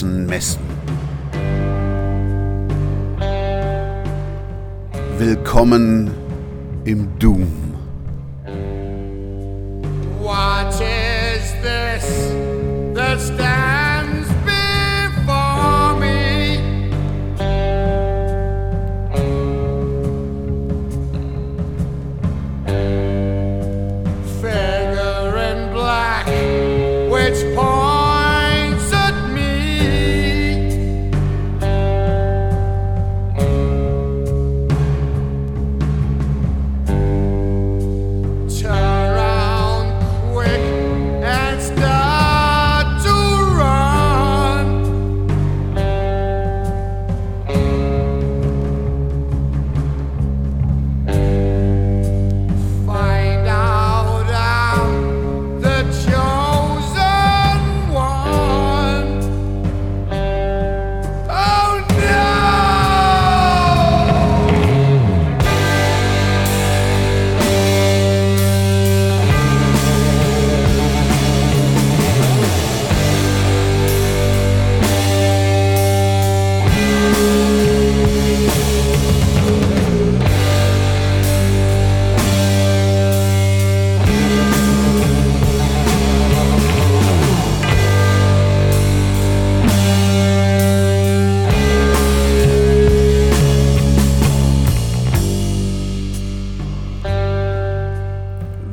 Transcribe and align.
schwarzen 0.00 0.26
Messen. 0.26 0.62
Willkommen 5.18 6.10
im 6.84 7.08
Doom. 7.18 7.59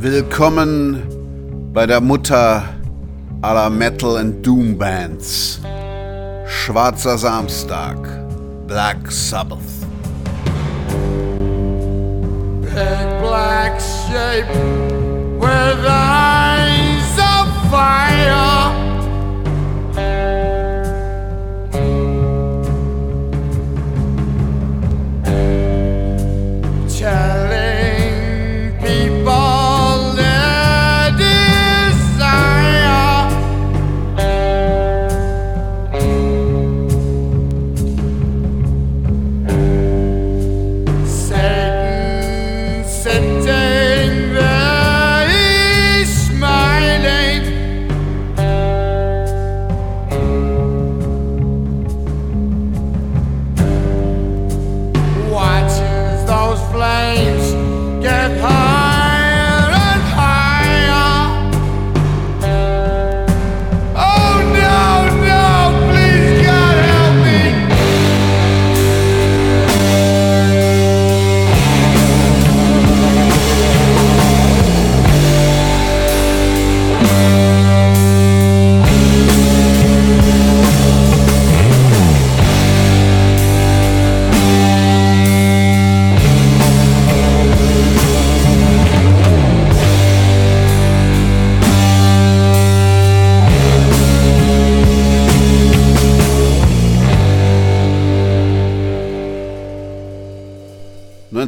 Willkommen 0.10 1.04
bei 1.74 1.86
der 1.86 2.00
Mutter 2.00 2.64
aller 3.42 3.70
Metal 3.70 4.16
and 4.16 4.46
Doom 4.46 4.78
Bands. 4.78 5.60
Schwarzer 6.48 7.18
Samstag, 7.18 7.98
Black 8.68 9.12
Sabbath. 9.12 9.60
Big 12.62 13.20
black 13.22 13.82
shape 13.82 14.48
with 15.42 15.86
eyes 15.86 17.20
of 17.20 17.70
fire. 17.70 18.67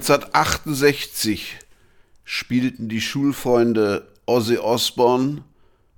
...1968 0.09 1.41
spielten 2.23 2.89
die 2.89 2.99
Schulfreunde 2.99 4.07
Ozzy 4.25 4.57
Osbourne, 4.57 5.43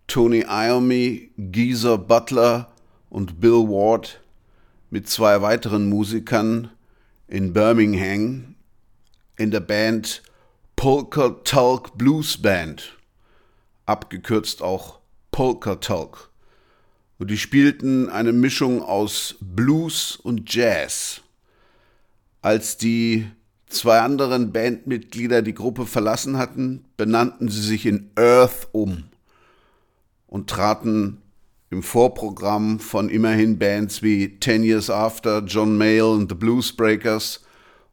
Tony 0.05 0.43
Iommi, 0.49 1.31
Geezer 1.37 1.97
Butler 1.97 2.73
und 3.09 3.39
Bill 3.39 3.69
Ward 3.69 4.19
mit 4.89 5.07
zwei 5.07 5.41
weiteren 5.41 5.87
Musikern 5.87 6.71
in 7.29 7.53
Birmingham 7.53 8.55
in 9.37 9.49
der 9.49 9.61
Band 9.61 10.23
Polka 10.75 11.29
Tulk 11.45 11.97
Blues 11.97 12.41
Band, 12.41 12.97
abgekürzt 13.85 14.61
auch 14.61 14.99
Polka 15.31 15.75
Tulk. 15.75 16.31
Und 17.17 17.31
die 17.31 17.37
spielten 17.37 18.09
eine 18.09 18.33
Mischung 18.33 18.81
aus 18.81 19.35
Blues 19.39 20.17
und 20.17 20.53
Jazz. 20.53 21.21
Als 22.41 22.75
die 22.75 23.31
zwei 23.71 23.99
anderen 23.99 24.51
Bandmitglieder 24.51 25.41
die 25.41 25.53
Gruppe 25.53 25.85
verlassen 25.85 26.37
hatten, 26.37 26.85
benannten 26.97 27.49
sie 27.49 27.61
sich 27.61 27.85
in 27.85 28.11
Earth 28.15 28.67
um 28.71 29.05
und 30.27 30.49
traten 30.49 31.21
im 31.69 31.83
Vorprogramm 31.83 32.79
von 32.79 33.09
immerhin 33.09 33.57
Bands 33.57 34.03
wie 34.03 34.39
Ten 34.39 34.63
Years 34.63 34.89
After, 34.89 35.39
John 35.39 35.77
Mayall 35.77 36.19
and 36.19 36.29
the 36.29 36.35
Bluesbreakers 36.35 37.41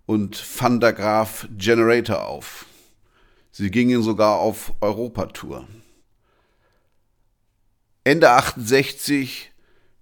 und 0.04 0.42
Van 0.60 0.80
der 0.80 0.92
Graaf 0.92 1.48
Generator 1.56 2.26
auf. 2.26 2.66
Sie 3.52 3.70
gingen 3.70 4.02
sogar 4.02 4.38
auf 4.38 4.72
Europatour. 4.80 5.66
Ende 8.04 8.30
68 8.30 9.52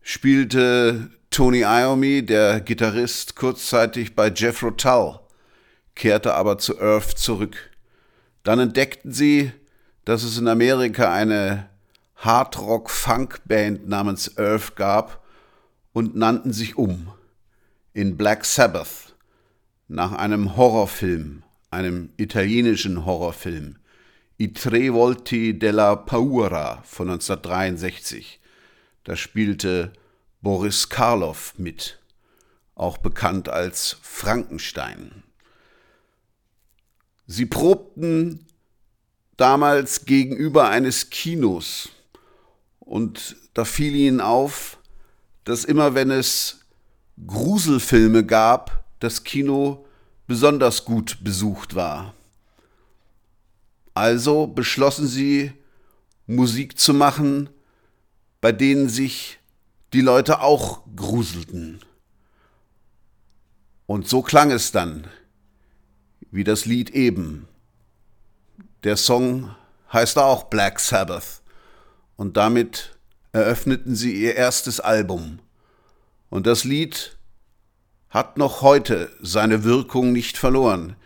spielte 0.00 1.10
Tony 1.30 1.62
Iommi, 1.62 2.24
der 2.24 2.60
Gitarrist, 2.60 3.36
kurzzeitig 3.36 4.14
bei 4.14 4.28
Jethro 4.28 4.70
Tull, 4.70 5.18
kehrte 5.96 6.34
aber 6.34 6.58
zu 6.58 6.80
Earth 6.80 7.18
zurück. 7.18 7.72
Dann 8.44 8.60
entdeckten 8.60 9.12
sie, 9.12 9.50
dass 10.04 10.22
es 10.22 10.38
in 10.38 10.46
Amerika 10.46 11.12
eine 11.12 11.68
Hardrock-Funk-Band 12.16 13.88
namens 13.88 14.38
Earth 14.38 14.76
gab 14.76 15.24
und 15.92 16.14
nannten 16.14 16.52
sich 16.52 16.78
um 16.78 17.08
in 17.92 18.16
Black 18.16 18.44
Sabbath 18.44 19.16
nach 19.88 20.12
einem 20.12 20.56
Horrorfilm, 20.56 21.42
einem 21.70 22.10
italienischen 22.16 23.04
Horrorfilm, 23.04 23.76
I 24.38 24.52
Tre 24.52 24.92
Volti 24.92 25.58
della 25.58 25.96
Paura 25.96 26.82
von 26.84 27.08
1963. 27.08 28.38
Da 29.04 29.16
spielte 29.16 29.92
Boris 30.42 30.90
Karloff 30.90 31.54
mit, 31.56 31.98
auch 32.74 32.98
bekannt 32.98 33.48
als 33.48 33.96
Frankenstein. 34.02 35.22
Sie 37.26 37.46
probten 37.46 38.46
damals 39.36 40.04
gegenüber 40.04 40.68
eines 40.68 41.10
Kinos 41.10 41.88
und 42.80 43.36
da 43.54 43.64
fiel 43.64 43.94
ihnen 43.94 44.20
auf, 44.20 44.78
dass 45.44 45.64
immer 45.64 45.94
wenn 45.94 46.10
es 46.10 46.60
Gruselfilme 47.26 48.24
gab, 48.24 48.84
das 49.00 49.24
Kino 49.24 49.86
besonders 50.26 50.84
gut 50.84 51.18
besucht 51.22 51.74
war. 51.74 52.14
Also 53.94 54.46
beschlossen 54.46 55.06
sie, 55.06 55.52
Musik 56.26 56.78
zu 56.78 56.92
machen, 56.92 57.48
bei 58.40 58.52
denen 58.52 58.88
sich 58.88 59.38
die 59.92 60.00
Leute 60.00 60.40
auch 60.40 60.82
gruselten. 60.96 61.80
Und 63.86 64.08
so 64.08 64.22
klang 64.22 64.50
es 64.50 64.72
dann, 64.72 65.06
wie 66.30 66.44
das 66.44 66.64
Lied 66.64 66.90
eben. 66.90 67.48
Der 68.84 68.96
Song 68.96 69.54
heißt 69.92 70.18
auch 70.18 70.44
Black 70.44 70.80
Sabbath 70.80 71.42
und 72.16 72.36
damit 72.36 72.96
eröffneten 73.32 73.94
sie 73.94 74.14
ihr 74.14 74.34
erstes 74.34 74.80
Album. 74.80 75.40
Und 76.30 76.46
das 76.46 76.64
Lied 76.64 77.16
hat 78.10 78.38
noch 78.38 78.62
heute 78.62 79.10
seine 79.20 79.64
Wirkung 79.64 80.12
nicht 80.12 80.38
verloren. 80.38 80.96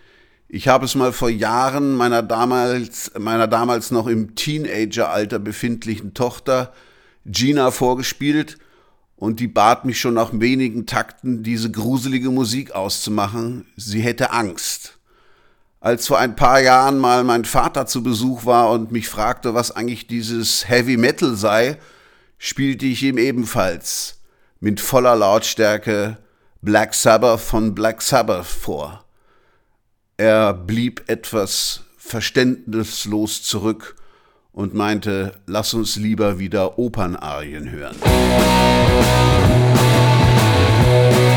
Ich 0.49 0.69
habe 0.69 0.85
es 0.85 0.95
mal 0.95 1.13
vor 1.13 1.31
Jahren 1.31 1.95
meiner 1.95 2.23
damals, 2.23 3.13
meiner 3.19 3.47
damals 3.47 3.91
noch 3.91 4.07
im 4.07 4.35
Teenageralter 4.35 5.39
befindlichen 5.39 6.15
Tochter 6.15 6.73
Gina 7.27 7.71
vorgespielt 7.71 8.59
und 9.17 9.39
die 9.41 9.49
bat 9.49 9.85
mich 9.85 10.01
schon 10.01 10.15
nach 10.15 10.31
wenigen 10.33 10.87
Takten, 10.87 11.43
diese 11.43 11.71
gruselige 11.71 12.31
Musik 12.31 12.73
auszumachen. 12.73 13.67
Sie 13.77 14.01
hätte 14.01 14.33
Angst. 14.33 15.00
Als 15.83 16.09
vor 16.09 16.19
ein 16.19 16.37
paar 16.37 16.61
Jahren 16.61 16.99
mal 16.99 17.25
mein 17.25 17.47
Vater 17.47 17.87
zu 17.87 18.03
Besuch 18.03 18.45
war 18.45 18.71
und 18.71 18.93
mich 18.93 19.09
fragte, 19.09 19.55
was 19.55 19.75
eigentlich 19.75 20.07
dieses 20.07 20.69
Heavy 20.69 20.99
Metal 20.99 21.35
sei, 21.35 21.79
spielte 22.37 22.85
ich 22.85 23.03
ihm 23.03 23.17
ebenfalls 23.17 24.19
mit 24.61 24.79
voller 24.79 25.17
Lautstärke 25.17 26.19
Black 26.61 26.93
Sabbath 26.93 27.41
von 27.41 27.75
Black 27.75 28.03
Sabbath 28.03 28.45
vor. 28.45 29.07
Er 30.19 30.53
blieb 30.53 31.05
etwas 31.07 31.85
verständnislos 31.97 33.43
zurück 33.43 33.97
und 34.53 34.75
meinte, 34.75 35.41
lass 35.47 35.73
uns 35.73 35.97
lieber 35.97 36.39
wieder 36.39 36.79
Opernarien 36.79 37.71
hören. 37.71 37.97
So 40.85 41.30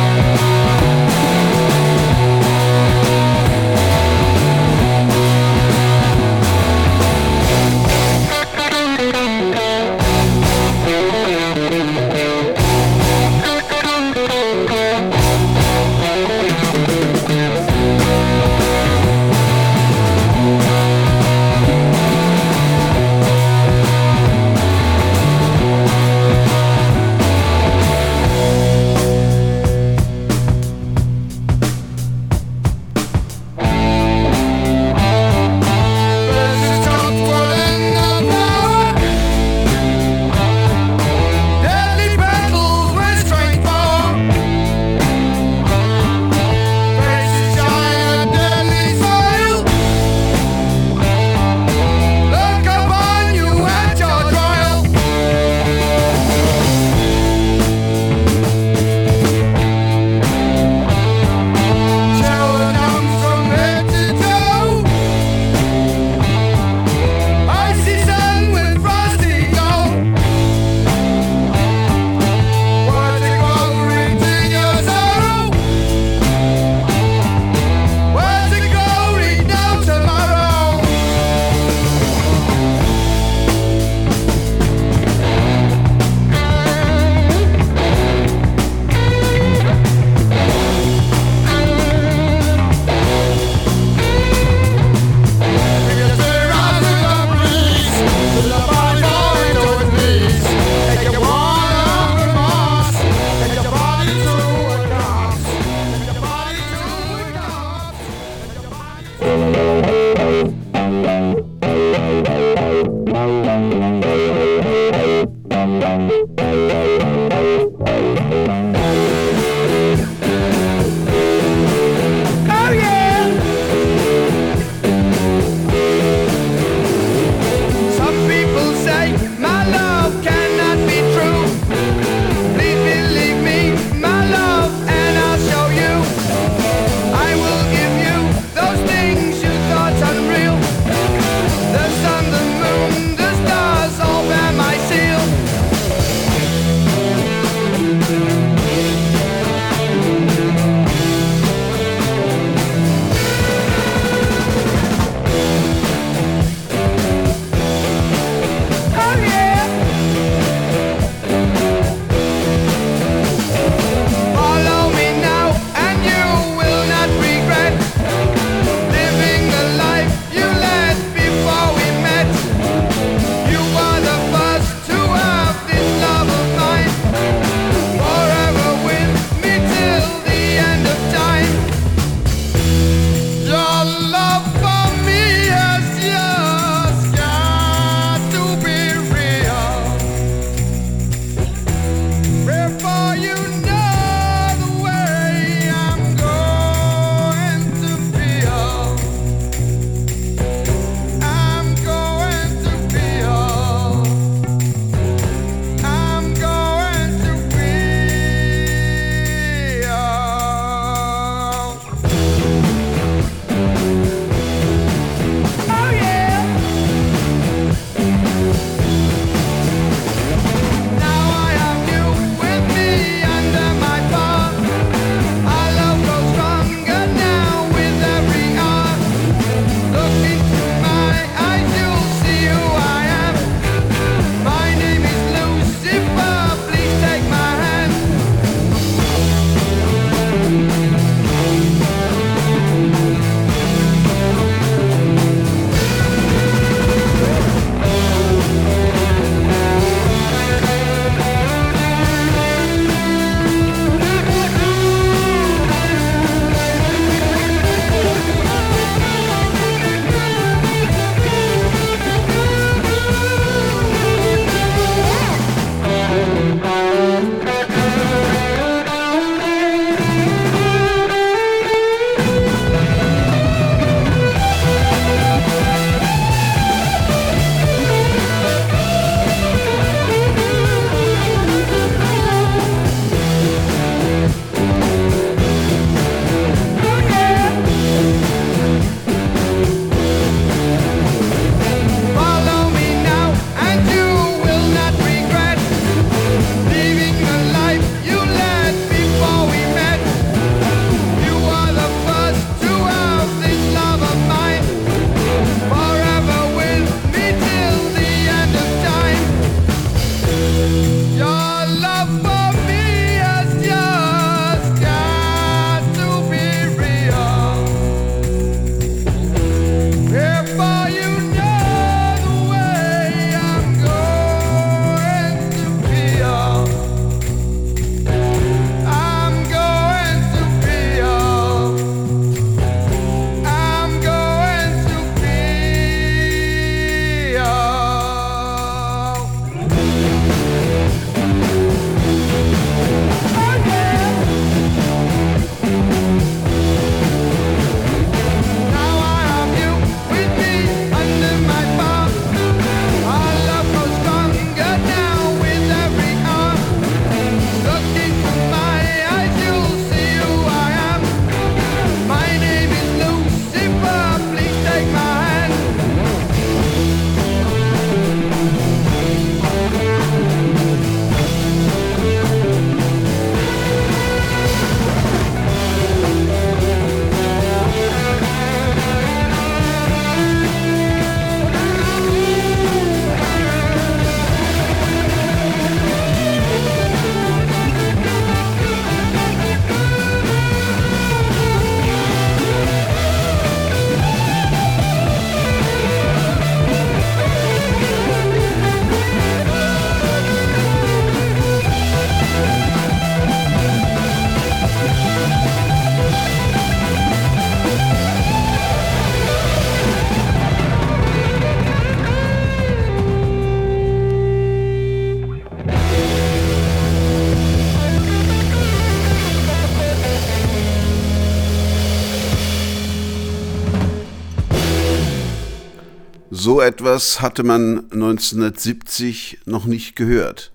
etwas 426.83 427.21
hatte 427.21 427.43
man 427.43 427.89
1970 427.91 429.39
noch 429.45 429.63
nicht 429.63 429.95
gehört. 429.95 430.51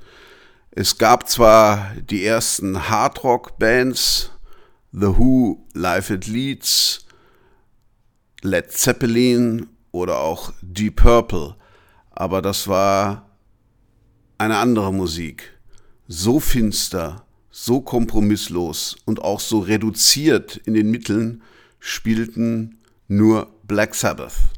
Es 0.71 0.99
gab 0.99 1.27
zwar 1.27 1.95
die 2.11 2.23
ersten 2.23 2.91
Hardrock-Bands, 2.91 4.31
The 4.93 5.07
Who, 5.07 5.67
Live 5.73 6.11
at 6.11 6.27
Leeds, 6.27 7.07
Led 8.43 8.71
Zeppelin 8.71 9.69
oder 9.91 10.19
auch 10.19 10.53
Deep 10.61 10.97
Purple, 10.97 11.57
aber 12.11 12.43
das 12.43 12.69
war 12.69 13.31
eine 14.37 14.59
andere 14.59 14.93
Musik. 14.93 15.59
So 16.09 16.41
finster, 16.41 17.25
so 17.51 17.81
kompromisslos 17.81 18.99
und 19.07 19.23
auch 19.23 19.41
so 19.41 19.61
reduziert 19.61 20.59
in 20.67 20.75
den 20.75 20.91
Mitteln 20.91 21.43
spielten 21.81 22.81
nur 23.07 23.49
Black 23.67 23.95
Sabbath. 23.95 24.58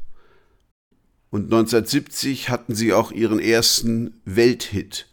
Und 1.30 1.44
1970 1.44 2.48
hatten 2.50 2.74
sie 2.74 2.92
auch 2.92 3.12
ihren 3.12 3.38
ersten 3.38 4.20
Welthit, 4.24 5.06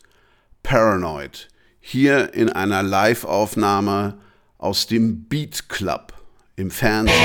Paranoid, 0.63 1.47
hier 1.79 2.33
in 2.33 2.49
einer 2.49 2.81
Live-Aufnahme 2.81 4.17
aus 4.57 4.87
dem 4.87 5.25
Beat 5.25 5.69
Club 5.69 6.13
im 6.55 6.71
Fernsehen. 6.71 7.15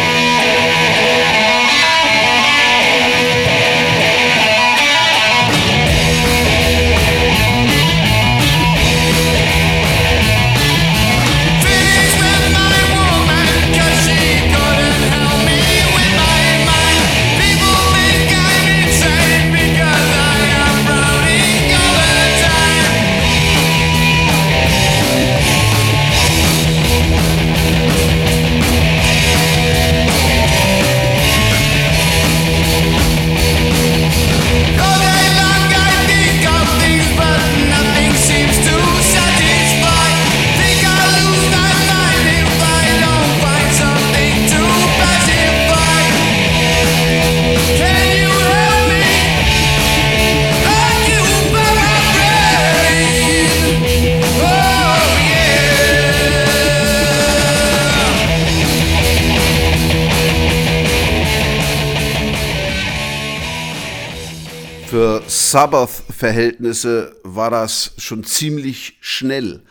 Sabbath-Verhältnisse 65.52 67.14
war 67.24 67.50
das 67.50 67.92
schon 67.98 68.24
ziemlich 68.24 68.96
schnell. 69.02 69.62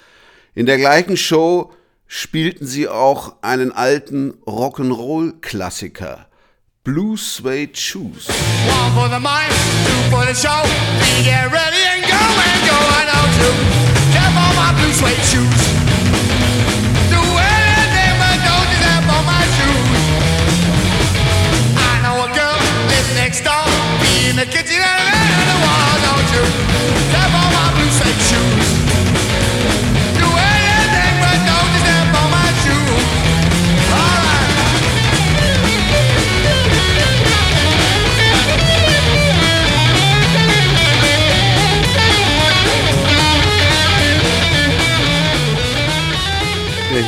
In 0.54 0.68
der 0.68 0.78
gleichen 0.78 1.18
Show 1.18 1.74
spielten 2.06 2.68
sie 2.68 2.88
auch 2.88 3.42
einen 3.42 3.72
alten 3.72 4.36
Rock'n'Roll-Klassiker, 4.46 6.28
Blue 6.84 7.18
Suede 7.18 7.76
Shoes. 7.76 8.28
One 8.28 8.94
for 8.94 9.10
the 9.10 9.20
mind, 9.20 9.50
two 9.88 10.16
for 10.16 10.24
the 10.24 10.36
show. 10.36 10.62
We 11.02 11.24
get 11.24 11.52
ready 11.52 11.82
and 11.90 12.06
go 12.06 12.14
and 12.14 12.62
go. 12.70 12.78
I 12.78 13.02
know 13.10 13.26
to 13.42 13.50
step 14.14 14.38
on 14.38 14.54
my 14.54 14.78
blue 14.78 14.94
suede 14.94 15.26
shoes. 15.26 15.62
Do 17.10 17.22
anything 17.58 18.14
but 18.22 18.38
don't 18.46 18.70
step 18.78 19.02
on 19.10 19.26
my 19.26 19.44
shoes. 19.58 19.90
I 21.74 22.06
know 22.06 22.22
a 22.22 22.30
girl 22.38 22.62
lives 22.86 23.12
next 23.18 23.42
door. 23.42 23.66
Be 23.98 24.30
in 24.30 24.36
the 24.36 24.46
kitchen 24.46 24.71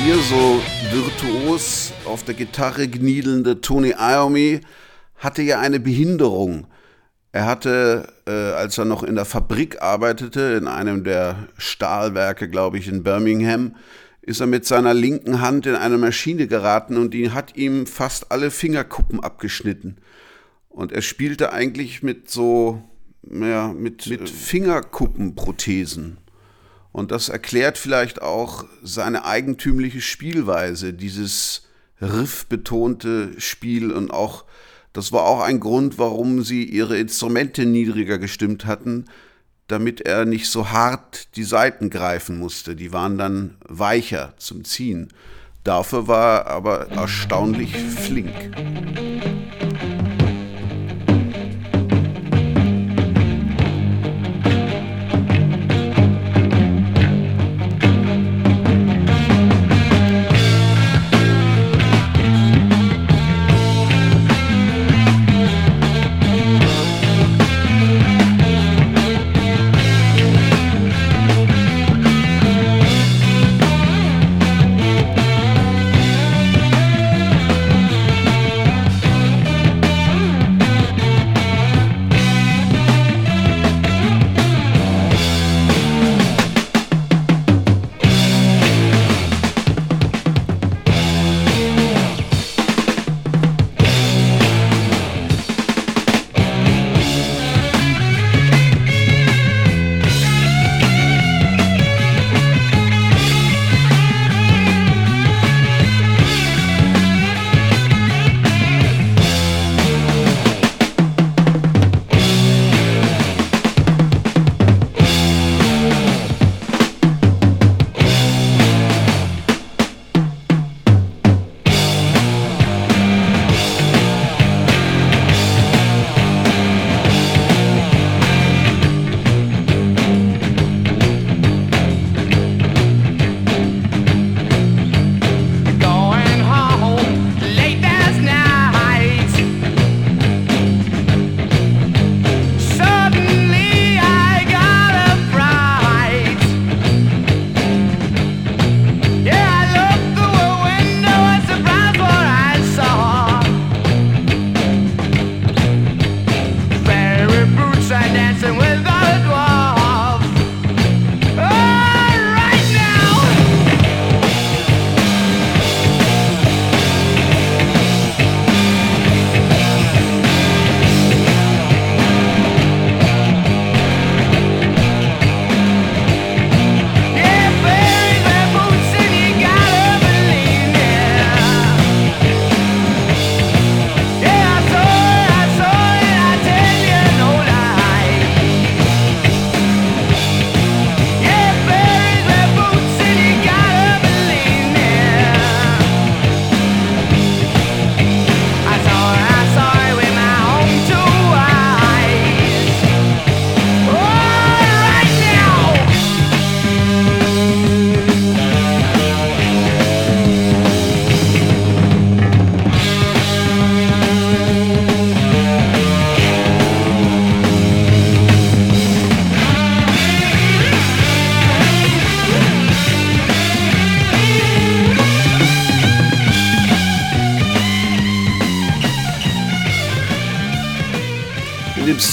hier 0.04 0.18
so 0.18 0.62
virtuos 0.92 1.94
auf 2.06 2.24
der 2.24 2.34
Gitarre 2.34 2.90
gniedelnde 2.90 3.62
Tony 3.62 3.94
Iommi 3.98 4.60
hatte 5.18 5.42
ja 5.42 5.60
eine 5.60 5.80
Behinderung. 5.80 6.68
Er 7.34 7.48
hatte, 7.48 8.14
äh, 8.28 8.32
als 8.32 8.78
er 8.78 8.86
noch 8.86 9.02
in 9.02 9.16
der 9.16 9.26
Fabrik 9.26 9.82
arbeitete, 9.82 10.40
in 10.40 10.68
einem 10.68 11.04
der 11.04 11.48
Stahlwerke, 11.58 12.48
glaube 12.48 12.78
ich, 12.78 12.88
in 12.88 13.02
Birmingham, 13.02 13.76
ist 14.22 14.40
er 14.40 14.46
mit 14.46 14.68
seiner 14.68 14.94
linken 14.94 15.42
Hand 15.42 15.66
in 15.66 15.76
eine 15.76 15.98
Maschine 15.98 16.48
geraten 16.48 16.96
und 16.96 17.12
die 17.12 17.32
hat 17.32 17.58
ihm 17.58 17.88
fast 17.88 18.32
alle 18.32 18.52
Fingerkuppen 18.52 19.20
abgeschnitten. 19.20 19.98
Und 20.70 20.92
er 20.92 21.02
spielte 21.02 21.52
eigentlich 21.52 22.04
mit 22.04 22.30
so, 22.30 22.84
ja, 23.24 23.74
mit, 23.74 24.06
mit 24.06 24.30
Fingerkuppenprothesen. 24.30 26.18
Und 26.92 27.10
das 27.12 27.30
erklärt 27.30 27.80
vielleicht 27.80 28.22
auch 28.22 28.66
seine 28.84 29.26
eigentümliche 29.26 30.02
Spielweise, 30.02 30.94
dieses 30.94 31.68
riffbetonte 32.00 33.32
Spiel 33.40 33.92
und 33.92 34.12
auch 34.12 34.46
das 34.94 35.12
war 35.12 35.24
auch 35.24 35.42
ein 35.42 35.60
Grund, 35.60 35.98
warum 35.98 36.44
sie 36.44 36.64
ihre 36.64 36.98
Instrumente 36.98 37.66
niedriger 37.66 38.20
gestimmt 38.20 38.66
hatten, 38.66 39.06
damit 39.68 40.02
er 40.02 40.26
nicht 40.26 40.48
so 40.48 40.70
hart 40.70 41.36
die 41.36 41.44
Saiten 41.44 41.90
greifen 41.90 42.38
musste. 42.38 42.76
Die 42.76 42.94
waren 42.94 43.18
dann 43.18 43.56
weicher 43.68 44.34
zum 44.38 44.64
Ziehen. 44.64 45.10
Dafür 45.64 46.08
war 46.08 46.42
er 46.42 46.48
aber 46.48 46.90
erstaunlich 46.90 47.76
flink. 47.76 48.30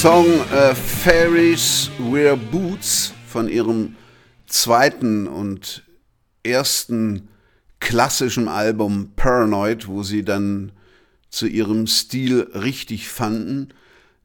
Song 0.01 0.25
äh, 0.51 0.73
Fairies 0.73 1.91
Wear 1.99 2.35
Boots 2.35 3.13
von 3.27 3.47
ihrem 3.47 3.97
zweiten 4.47 5.27
und 5.27 5.83
ersten 6.43 7.27
klassischen 7.79 8.47
Album 8.47 9.11
Paranoid, 9.15 9.87
wo 9.87 10.01
sie 10.01 10.25
dann 10.25 10.71
zu 11.29 11.45
ihrem 11.45 11.85
Stil 11.85 12.49
richtig 12.55 13.09
fanden, 13.09 13.75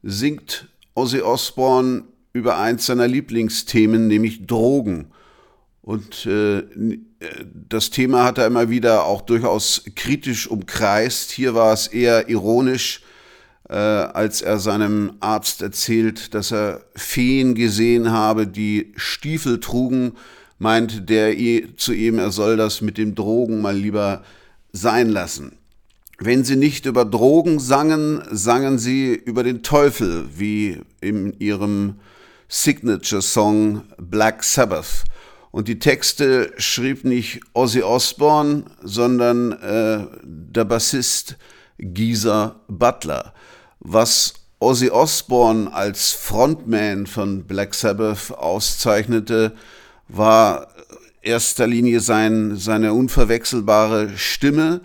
singt 0.01 0.67
Ozzy 0.95 1.21
Osbourne 1.21 2.05
über 2.33 2.57
eins 2.57 2.87
seiner 2.87 3.07
Lieblingsthemen, 3.07 4.07
nämlich 4.07 4.47
Drogen. 4.47 5.11
Und 5.83 6.25
äh, 6.25 6.63
das 7.69 7.91
Thema 7.91 8.23
hat 8.23 8.39
er 8.39 8.47
immer 8.47 8.71
wieder 8.71 9.05
auch 9.05 9.21
durchaus 9.21 9.83
kritisch 9.95 10.47
umkreist. 10.47 11.29
Hier 11.29 11.53
war 11.53 11.71
es 11.71 11.85
eher 11.85 12.29
ironisch 12.29 13.03
äh, 13.69 13.75
als 13.75 14.41
er 14.41 14.59
seinem 14.59 15.13
Arzt 15.19 15.61
erzählt, 15.61 16.33
dass 16.33 16.51
er 16.51 16.81
Feen 16.95 17.55
gesehen 17.55 18.11
habe, 18.11 18.47
die 18.47 18.93
Stiefel 18.95 19.59
trugen, 19.59 20.13
meint 20.57 21.09
der 21.09 21.35
zu 21.75 21.93
ihm, 21.93 22.17
er 22.17 22.31
soll 22.31 22.57
das 22.57 22.81
mit 22.81 22.97
dem 22.97 23.13
Drogen 23.15 23.61
mal 23.61 23.75
lieber 23.75 24.23
sein 24.71 25.09
lassen. 25.09 25.57
Wenn 26.19 26.43
sie 26.43 26.55
nicht 26.55 26.85
über 26.87 27.05
Drogen 27.05 27.59
sangen, 27.59 28.23
sangen 28.31 28.79
sie 28.79 29.13
über 29.13 29.43
den 29.43 29.61
Teufel, 29.61 30.25
wie 30.35 30.81
in 30.99 31.37
ihrem 31.39 31.99
Signature-Song 32.47 33.83
Black 33.97 34.43
Sabbath. 34.43 35.03
Und 35.51 35.67
die 35.67 35.77
Texte 35.77 36.53
schrieb 36.57 37.03
nicht 37.03 37.41
Ozzy 37.53 37.83
Osbourne, 37.83 38.63
sondern 38.81 39.51
äh, 39.51 40.07
der 40.23 40.65
Bassist 40.65 41.37
Geezer 41.77 42.61
Butler 42.67 43.33
was 43.79 44.33
Ozzy 44.59 44.89
Osbourne 44.89 45.71
als 45.71 46.11
Frontman 46.13 47.05
von 47.05 47.43
Black 47.43 47.75
Sabbath 47.75 48.31
auszeichnete, 48.31 49.53
war 50.07 50.67
erster 51.21 51.67
Linie 51.67 51.99
sein, 51.99 52.55
seine 52.55 52.93
unverwechselbare 52.93 54.17
Stimme 54.17 54.81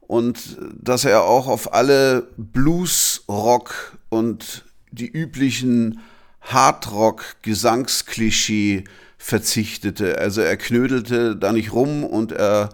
und 0.00 0.58
dass 0.78 1.04
er 1.04 1.22
auch 1.22 1.46
auf 1.46 1.72
alle 1.72 2.28
Blues, 2.36 3.24
Rock 3.28 3.96
und 4.10 4.64
die 4.90 5.08
üblichen 5.08 6.00
Hardrock 6.42 7.36
Gesangsklischee 7.42 8.84
verzichtete. 9.16 10.18
Also 10.18 10.42
er 10.42 10.56
knödelte 10.56 11.36
da 11.36 11.52
nicht 11.52 11.72
rum 11.72 12.04
und 12.04 12.32
er 12.32 12.68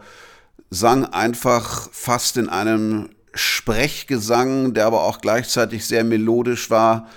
sang 0.71 1.05
einfach 1.05 1.89
fast 1.93 2.37
in 2.37 2.49
einem 2.49 3.11
Sprechgesang, 3.35 4.75
der 4.75 4.87
aber 4.87 5.03
auch 5.03 5.21
gleichzeitig 5.21 5.87
sehr 5.87 6.05
melodisch 6.05 6.71
war, 6.71 7.09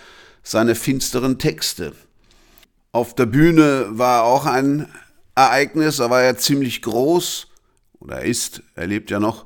seine 0.44 0.76
finsteren 0.76 1.40
Texte. 1.40 1.94
Auf 2.92 3.16
der 3.16 3.26
Bühne 3.26 3.88
war 3.90 4.24
auch 4.24 4.46
ein 4.46 4.88
Ereignis, 5.36 5.98
da 5.98 6.10
war 6.10 6.22
er 6.22 6.38
ziemlich 6.38 6.82
groß, 6.82 7.48
oder 8.00 8.22
ist, 8.22 8.62
er 8.76 8.88
lebt 8.88 9.10
ja 9.10 9.20
noch, 9.20 9.46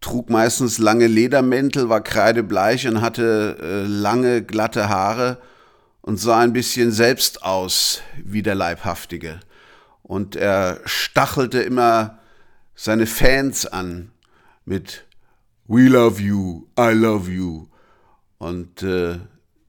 trug 0.00 0.28
meistens 0.28 0.78
lange 0.78 1.06
Ledermäntel, 1.06 1.88
war 1.88 2.02
kreidebleich 2.02 2.86
und 2.86 3.00
hatte 3.00 3.56
äh, 3.62 3.86
lange, 3.86 4.42
glatte 4.42 4.90
Haare 4.90 5.38
und 6.02 6.18
sah 6.18 6.40
ein 6.40 6.52
bisschen 6.52 6.92
selbst 6.92 7.42
aus 7.42 8.02
wie 8.22 8.42
der 8.42 8.54
Leibhaftige. 8.54 9.40
Und 10.02 10.36
er 10.36 10.80
stachelte 10.84 11.62
immer 11.62 12.18
seine 12.74 13.06
Fans 13.06 13.64
an 13.64 14.10
mit 14.66 15.04
We 15.66 15.88
love 15.88 16.20
you, 16.20 16.66
I 16.78 16.92
love 16.92 17.30
you. 17.30 17.68
Und 18.38 18.82
äh, 18.82 19.18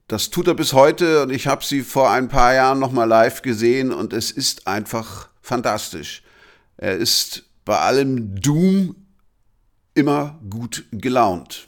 das 0.08 0.30
tut 0.30 0.48
er 0.48 0.54
bis 0.54 0.74
heute 0.74 1.24
und 1.24 1.30
ich 1.32 1.48
habe 1.48 1.64
sie 1.64 1.82
vor 1.82 2.12
ein 2.12 2.28
paar 2.28 2.54
Jahren 2.54 2.80
nochmal 2.80 3.08
live 3.08 3.42
gesehen 3.42 3.92
und 3.92 4.12
es 4.12 4.30
ist 4.32 4.68
einfach 4.68 5.30
fantastisch. 5.42 6.22
Er 6.78 6.98
ist 6.98 7.44
bei 7.64 7.80
allem 7.80 8.40
Doom 8.42 8.96
immer 9.94 10.40
gut 10.50 10.86
gelaunt. 10.92 11.68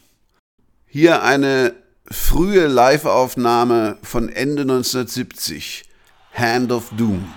Hier 0.86 1.24
eine 1.24 1.74
frühe 2.12 2.68
Live-Aufnahme 2.68 3.98
von 4.04 4.30
Ende 4.30 4.64
1970, 4.64 5.86
Hand 6.34 6.72
of 6.72 6.92
Doom. 6.98 7.34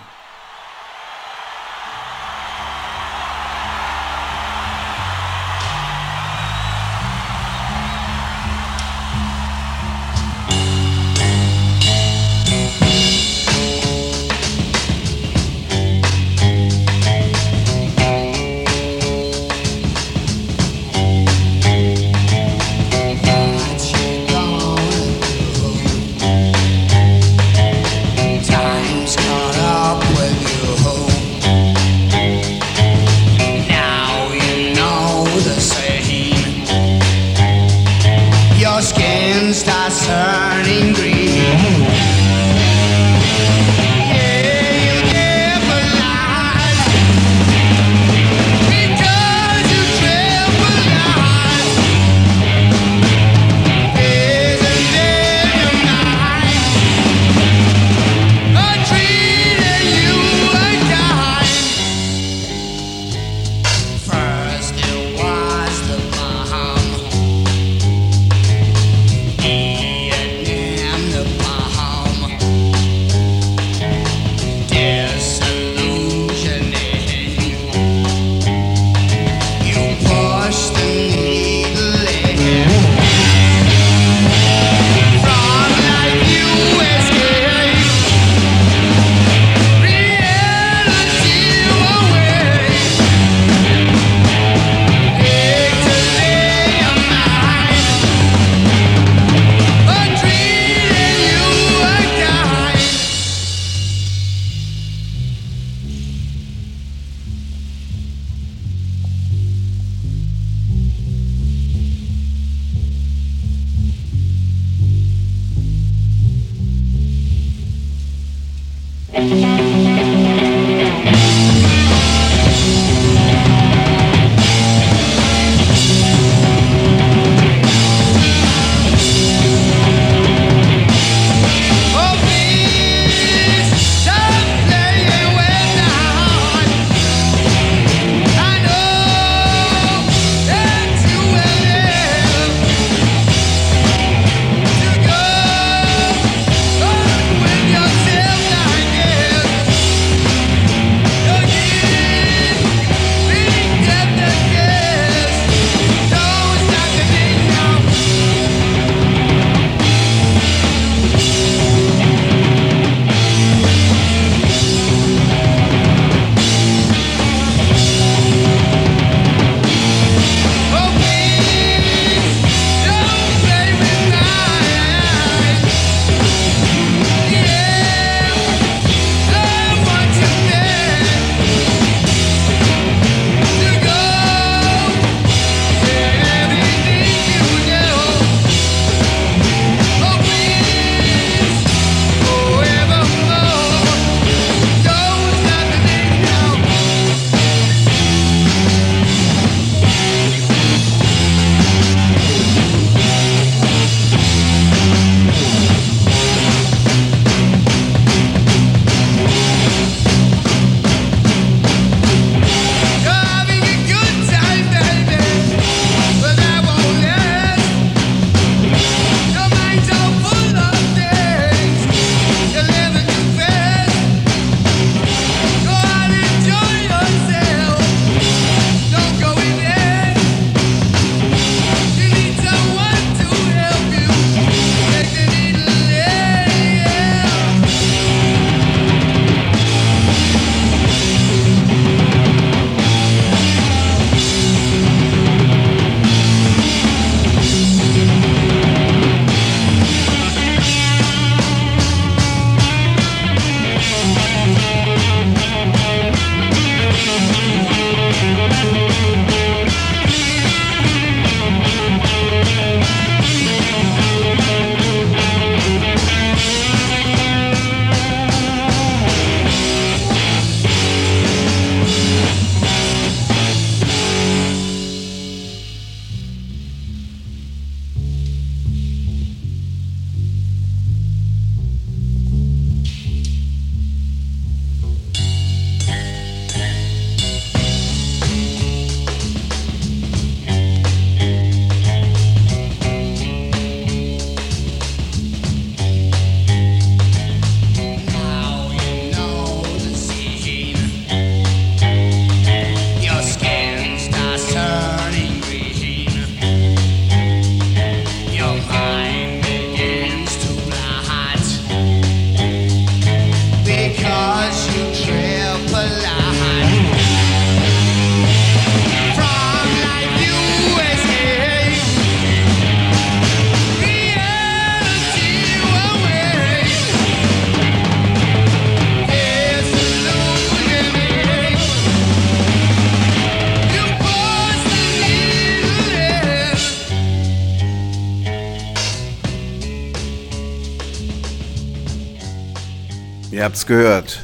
Ihr 343.41 343.47
habt's 343.47 343.65
gehört. 343.65 344.23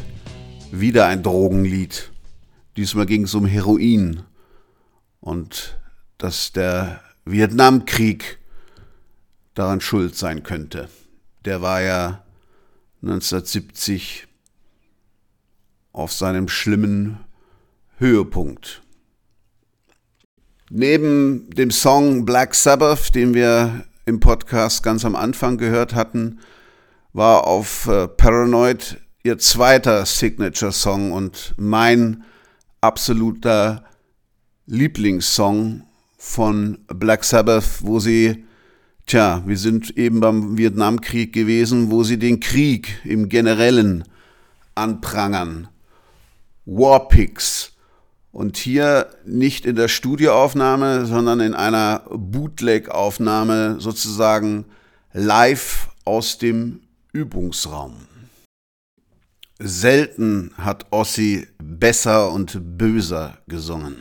Wieder 0.71 1.07
ein 1.07 1.23
Drogenlied. 1.23 2.13
Diesmal 2.77 3.07
ging 3.07 3.23
es 3.23 3.33
um 3.33 3.47
Heroin. 3.47 4.25
Und 5.21 5.79
dass 6.19 6.53
der 6.53 7.01
Vietnamkrieg 7.25 8.37
daran 9.55 9.81
schuld 9.81 10.17
sein 10.17 10.43
könnte. 10.43 10.91
Der 11.47 11.63
war 11.63 11.81
ja 11.81 12.25
1970 13.01 14.27
auf 15.95 16.13
seinem 16.13 16.47
schlimmen 16.49 17.21
Höhepunkt. 17.97 18.83
Neben 20.69 21.49
dem 21.49 21.71
Song 21.71 22.27
Black 22.27 22.55
Sabbath, 22.55 23.15
den 23.15 23.33
wir 23.33 23.87
im 24.05 24.21
Podcast 24.21 24.83
ganz 24.83 25.07
am 25.07 25.17
Anfang 25.17 25.57
gehört 25.57 25.95
hatten, 25.95 26.41
war 27.15 27.47
auf 27.47 27.87
äh, 27.87 28.09
Paranoid 28.09 28.99
ihr 29.27 29.39
zweiter 29.39 30.07
Signature-Song 30.07 31.11
und 31.11 31.53
mein 31.57 32.23
absoluter 32.81 33.85
Lieblingssong 34.67 35.83
von 36.17 36.79
Black 36.87 37.25
Sabbath, 37.25 37.81
wo 37.81 37.99
sie, 37.99 38.45
tja, 39.05 39.43
wir 39.45 39.59
sind 39.59 39.97
eben 39.97 40.21
beim 40.21 40.57
Vietnamkrieg 40.57 41.33
gewesen, 41.33 41.91
wo 41.91 42.05
sie 42.05 42.19
den 42.19 42.39
Krieg 42.39 43.01
im 43.03 43.29
Generellen 43.29 44.05
anprangern. 44.77 45.69
Warpigs. 46.65 47.73
Und 48.31 48.57
hier 48.57 49.09
nicht 49.25 49.67
in 49.67 49.75
der 49.75 49.89
Studioaufnahme, 49.89 51.07
sondern 51.07 51.41
in 51.41 51.55
einer 51.55 52.03
Bootleg-Aufnahme 52.11 53.81
sozusagen 53.81 54.67
live 55.13 55.89
aus 56.05 56.39
dem 56.39 56.83
Übungsraum. 57.13 58.07
Selten 59.59 60.53
hat 60.59 60.87
Ossi 60.91 61.47
besser 61.63 62.31
und 62.31 62.59
böser 62.77 63.39
gesungen. 63.47 63.97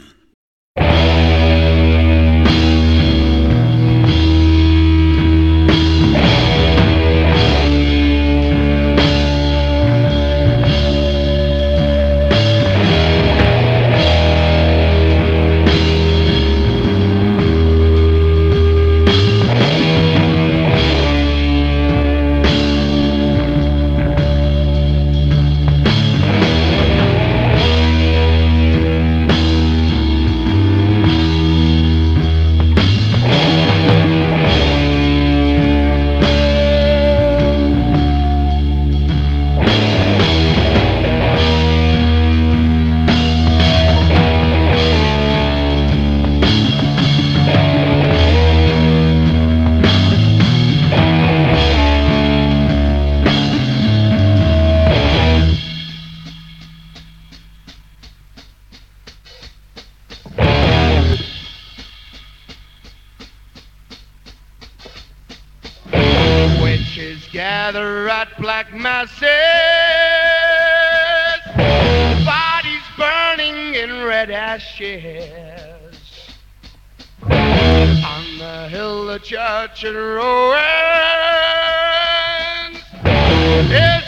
Church 79.75 79.83
and 79.83 79.97
ruins 79.97 80.55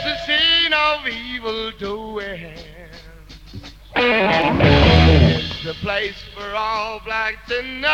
the 0.04 0.18
scene 0.26 0.74
of 0.74 1.08
evil 1.08 1.72
doing. 1.72 2.54
It's 3.96 5.64
the 5.64 5.74
place 5.82 6.16
for 6.34 6.56
all 6.56 7.02
blacks 7.04 7.50
to 7.50 7.62
know. 7.64 7.90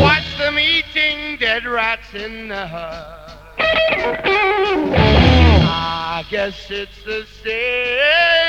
Watch 0.00 0.38
them 0.38 0.58
eating 0.58 1.38
dead 1.38 1.64
rats 1.66 2.14
in 2.14 2.48
the 2.48 2.66
hut. 2.66 3.14
I 5.70 6.24
guess 6.30 6.70
it's 6.70 7.02
the 7.04 7.26
same 7.42 8.47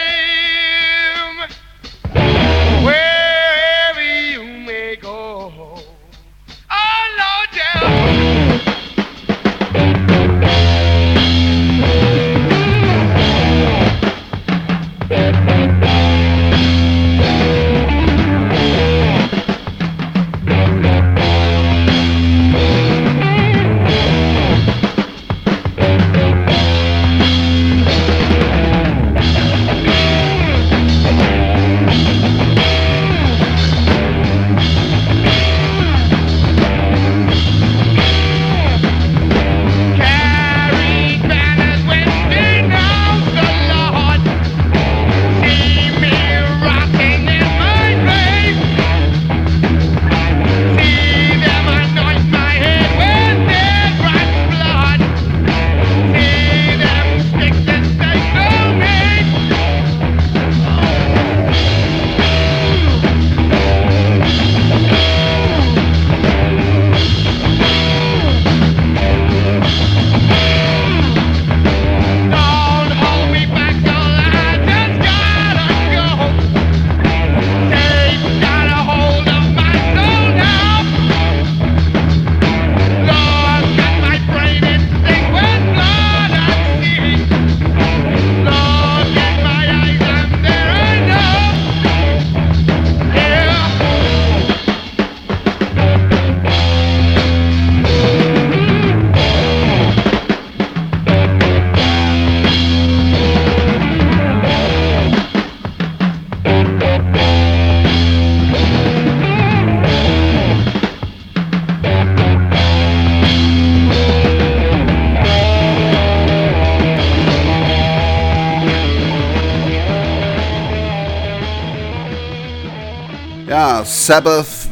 Sabbath 124.09 124.69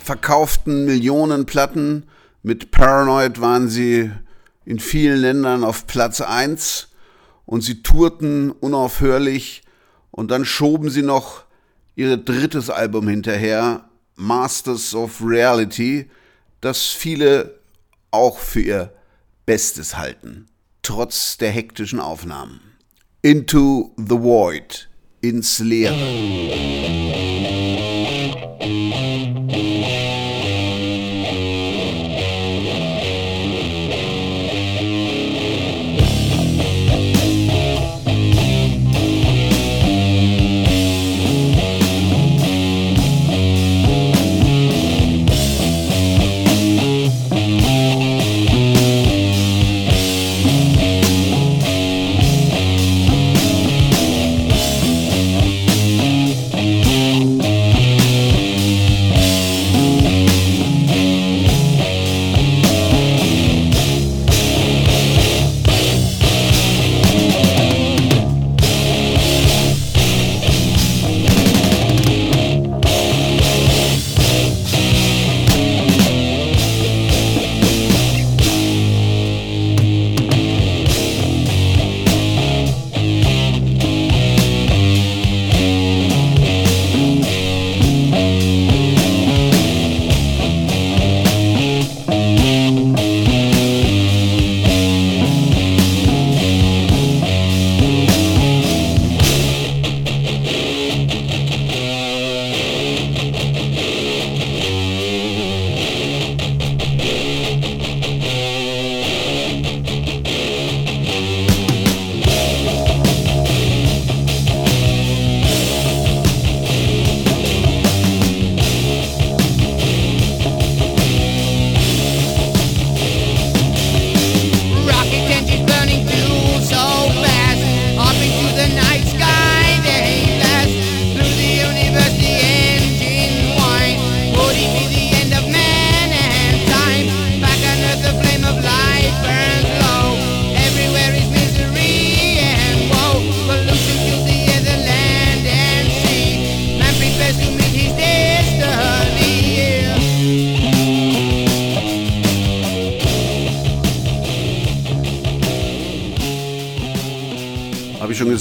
verkauften 0.00 0.86
Millionen 0.86 1.46
Platten. 1.46 2.08
Mit 2.42 2.72
Paranoid 2.72 3.40
waren 3.40 3.68
sie 3.68 4.10
in 4.64 4.80
vielen 4.80 5.20
Ländern 5.20 5.62
auf 5.62 5.86
Platz 5.86 6.20
1 6.20 6.88
und 7.46 7.60
sie 7.60 7.84
tourten 7.84 8.50
unaufhörlich 8.50 9.62
und 10.10 10.32
dann 10.32 10.44
schoben 10.44 10.90
sie 10.90 11.02
noch 11.02 11.44
ihr 11.94 12.16
drittes 12.16 12.70
Album 12.70 13.06
hinterher, 13.06 13.88
Masters 14.16 14.96
of 14.96 15.22
Reality, 15.24 16.10
das 16.60 16.88
viele 16.88 17.60
auch 18.10 18.40
für 18.40 18.62
ihr 18.62 18.92
Bestes 19.46 19.96
halten, 19.96 20.46
trotz 20.82 21.36
der 21.36 21.52
hektischen 21.52 22.00
Aufnahmen. 22.00 22.58
Into 23.22 23.94
the 23.96 24.18
Void, 24.18 24.88
ins 25.20 25.60
Leere. 25.60 27.01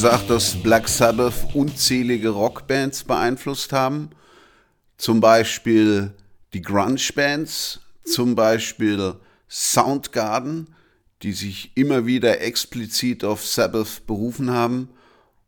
Gesagt, 0.02 0.32
dass 0.32 0.56
Black 0.56 0.90
Sabbath 0.90 1.54
unzählige 1.54 2.30
Rockbands 2.30 3.04
beeinflusst 3.04 3.72
haben. 3.72 4.10
Zum 4.98 5.20
Beispiel 5.20 6.16
die 6.56 6.64
Grunge-Bands, 6.64 7.82
zum 8.04 8.34
Beispiel 8.34 9.14
Soundgarden, 9.48 10.74
die 11.22 11.34
sich 11.34 11.74
immer 11.76 12.08
wieder 12.08 12.42
explizit 12.42 13.24
auf 13.24 13.46
Sabbath 13.46 14.08
berufen 14.08 14.50
haben 14.50 14.90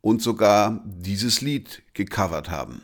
und 0.02 0.22
sogar 0.22 0.80
dieses 0.84 1.40
Lied 1.40 1.82
gecovert 1.92 2.48
haben. 2.48 2.82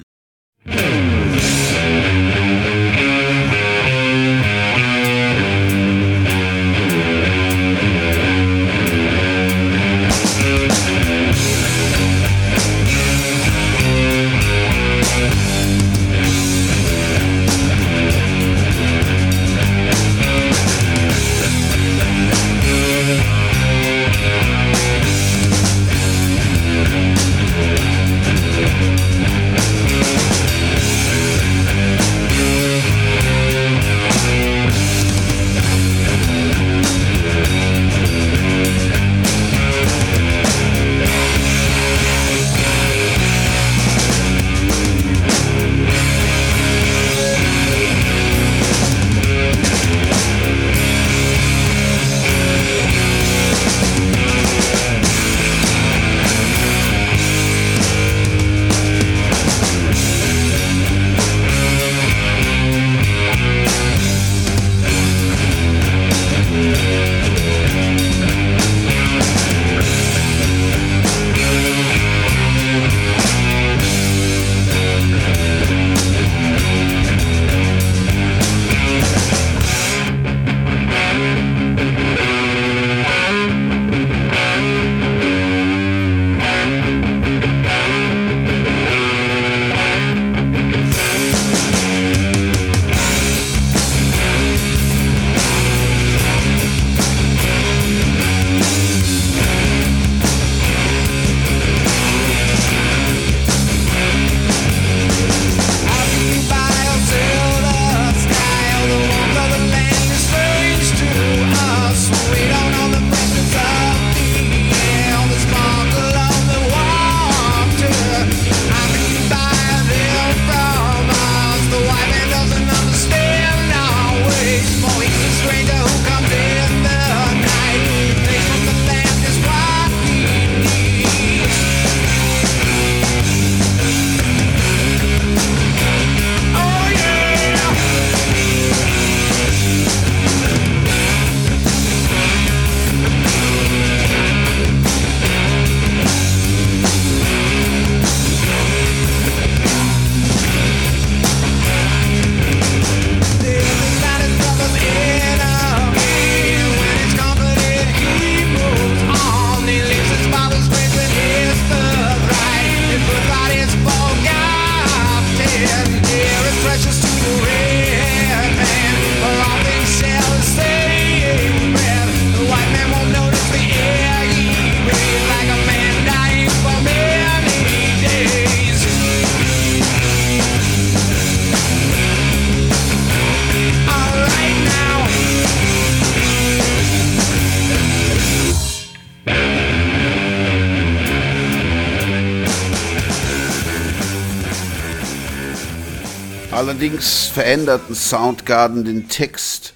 Allerdings 196.71 197.27
veränderten 197.27 197.97
Soundgarden 197.97 198.85
den 198.85 199.09
Text. 199.09 199.75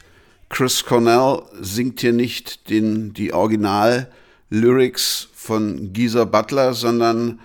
Chris 0.48 0.84
Cornell 0.84 1.42
singt 1.60 1.98
hier 2.02 2.12
nicht 2.12 2.70
den, 2.70 3.12
die 3.12 3.32
Original-Lyrics 3.32 5.26
von 5.34 5.92
Geezer 5.92 6.24
Butler, 6.24 6.72
sondern 6.72 7.40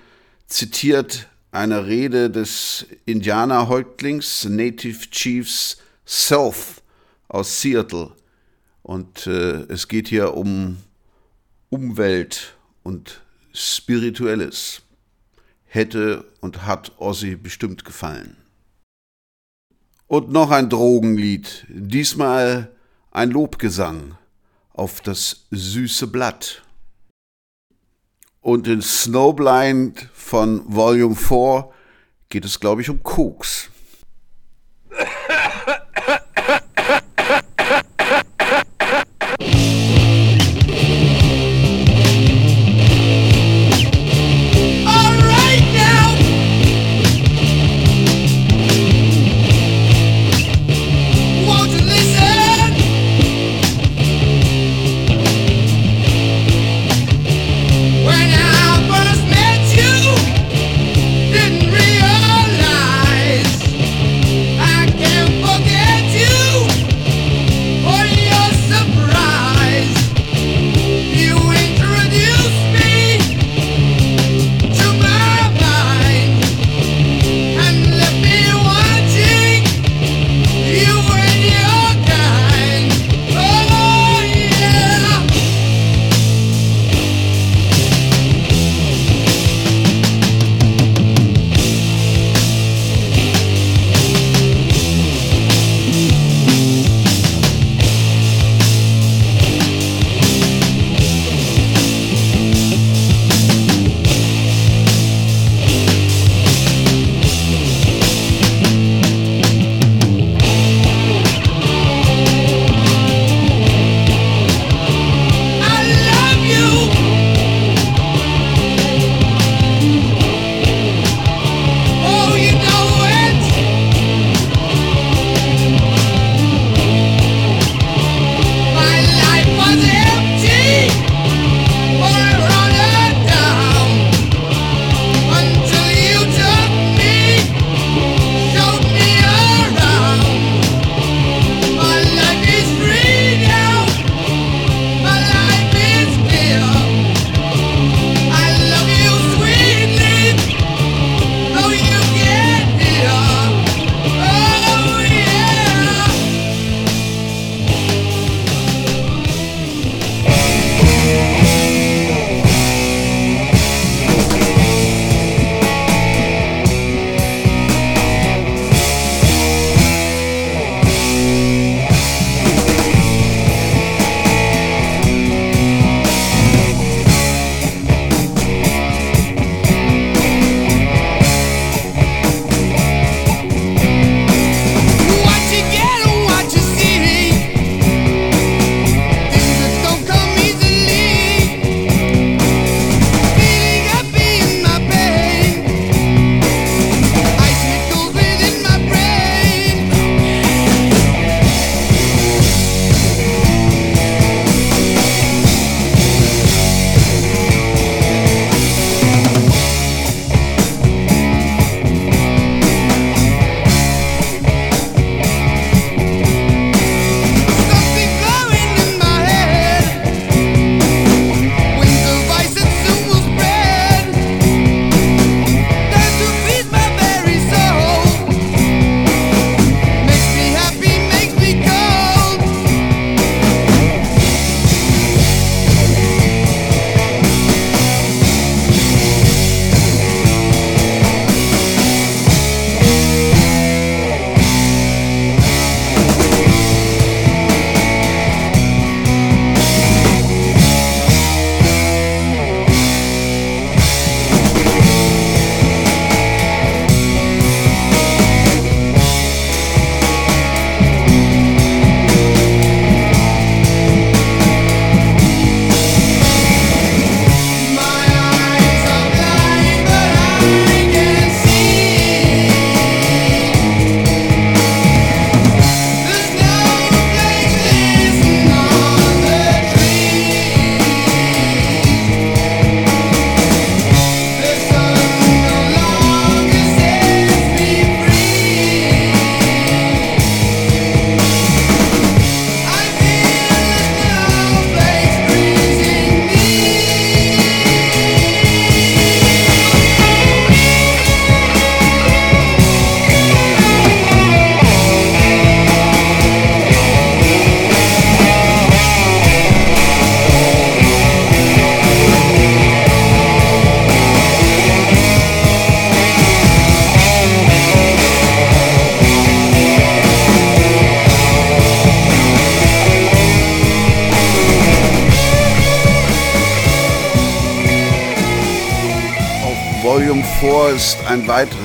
zitiert 0.45 1.27
eine 1.49 1.87
Rede 1.87 2.29
des 2.29 2.85
Indianerhäuptlings 3.07 4.45
Native 4.45 5.09
Chiefs 5.09 5.77
Self 6.05 6.83
aus 7.27 7.59
Seattle. 7.59 8.11
Und 8.83 9.25
äh, 9.25 9.63
es 9.63 9.87
geht 9.87 10.09
hier 10.09 10.35
um 10.35 10.77
Umwelt 11.69 12.53
und 12.83 13.21
Spirituelles. 13.51 14.83
Hätte 15.65 16.25
und 16.39 16.67
hat 16.67 16.91
Ozzy 16.99 17.35
bestimmt 17.35 17.83
gefallen. 17.83 18.37
Und 20.09 20.31
noch 20.31 20.49
ein 20.49 20.69
Drogenlied, 20.69 21.67
diesmal 21.69 22.71
ein 23.11 23.29
Lobgesang 23.29 24.17
auf 24.73 25.01
das 25.01 25.45
süße 25.51 26.07
Blatt. 26.07 26.63
Und 28.41 28.67
in 28.67 28.81
Snowblind 28.81 30.09
von 30.11 30.63
Volume 30.65 31.15
4 31.15 31.69
geht 32.29 32.43
es, 32.43 32.59
glaube 32.59 32.81
ich, 32.81 32.89
um 32.89 33.03
Koks. 33.03 33.69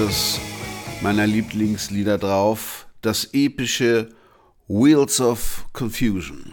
weiteres 0.05 0.39
meiner 1.01 1.27
Lieblingslieder 1.27 2.19
drauf, 2.19 2.87
das 3.01 3.31
epische 3.33 4.11
Wheels 4.69 5.21
of 5.21 5.65
Confusion. 5.73 6.51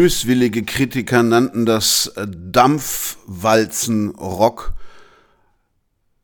Böswillige 0.00 0.62
Kritiker 0.62 1.22
nannten 1.22 1.66
das 1.66 2.10
Dampfwalzen-Rock. 2.16 4.72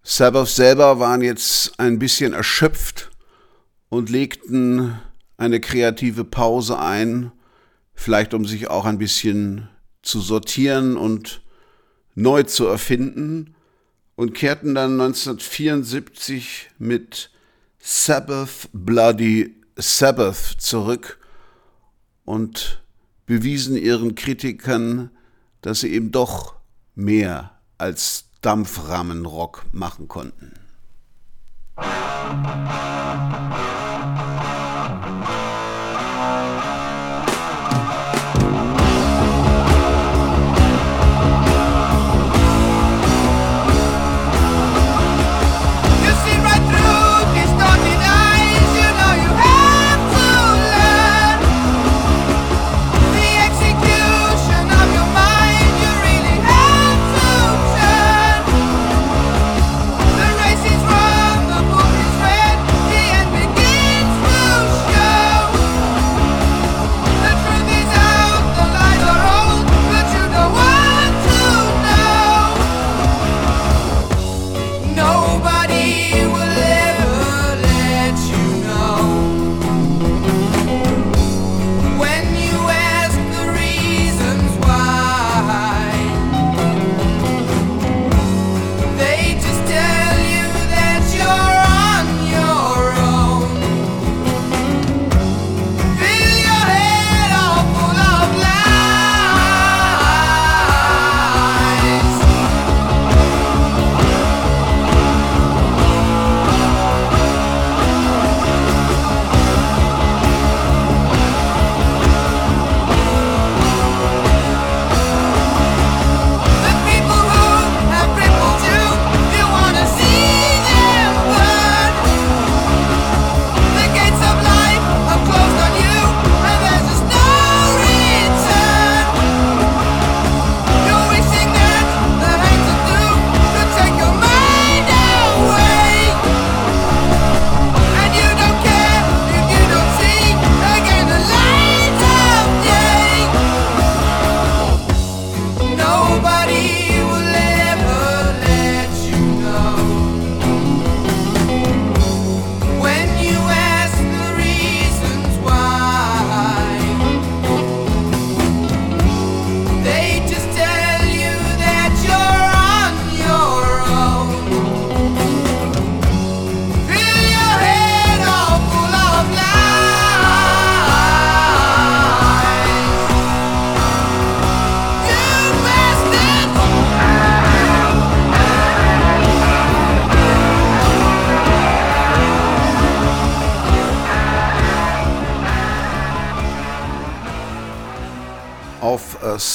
Sabbath 0.02 0.48
selber 0.48 0.98
waren 0.98 1.20
jetzt 1.20 1.78
ein 1.78 1.98
bisschen 1.98 2.32
erschöpft 2.32 3.10
und 3.90 4.08
legten 4.08 4.98
eine 5.36 5.60
kreative 5.60 6.24
Pause 6.24 6.78
ein, 6.78 7.32
vielleicht 7.92 8.32
um 8.32 8.46
sich 8.46 8.68
auch 8.68 8.86
ein 8.86 8.96
bisschen 8.96 9.68
zu 10.00 10.22
sortieren 10.22 10.96
und 10.96 11.42
neu 12.14 12.44
zu 12.44 12.66
erfinden 12.66 13.54
und 14.14 14.32
kehrten 14.32 14.74
dann 14.74 14.92
1974 14.92 16.70
mit 16.78 17.30
Sabbath 17.78 18.70
Bloody 18.72 19.54
Sabbath 19.76 20.54
zurück 20.56 21.18
und 22.24 22.80
bewiesen 23.26 23.76
ihren 23.76 24.14
Kritikern, 24.14 25.10
dass 25.60 25.80
sie 25.80 25.92
eben 25.92 26.12
doch 26.12 26.54
mehr 26.94 27.58
als 27.76 28.30
Dampframmenrock 28.40 29.66
machen 29.72 30.08
konnten. 30.08 30.52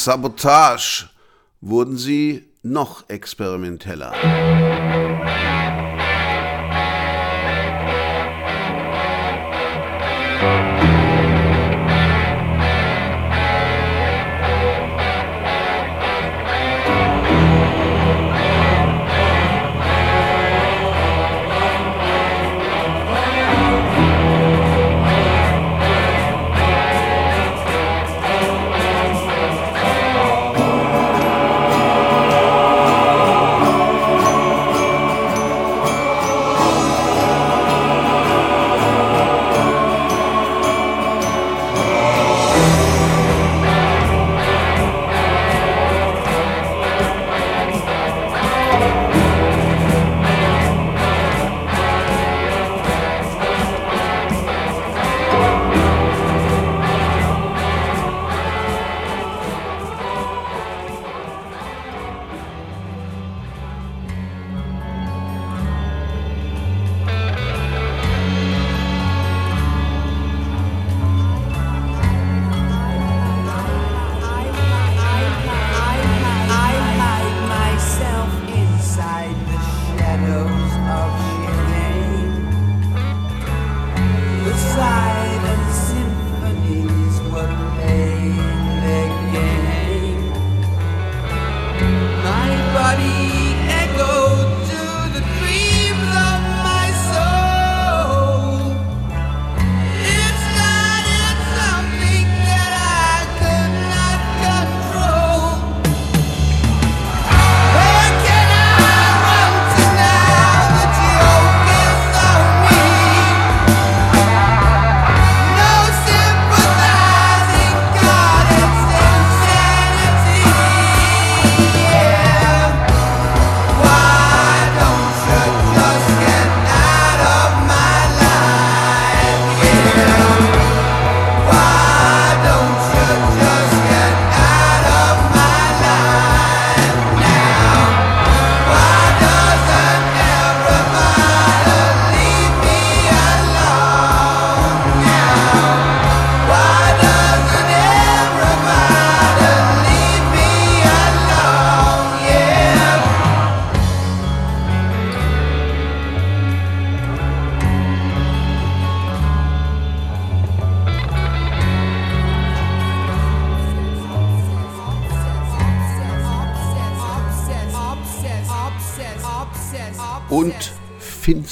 Sabotage 0.04 1.10
wurden 1.62 1.96
sie 1.96 2.50
noch 2.64 3.08
experimenteller. 3.08 4.14